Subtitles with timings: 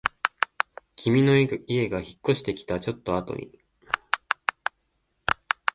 [0.95, 1.47] 君の家
[1.87, 3.51] が引っ越してきたちょっとあとに